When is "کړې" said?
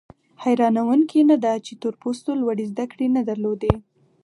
2.91-3.07